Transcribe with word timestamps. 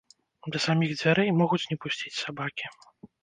Да 0.53 0.61
саміх 0.63 0.93
дзвярэй 0.99 1.29
могуць 1.43 1.63
не 1.73 1.77
пусціць 1.85 2.13
сабакі. 2.23 2.65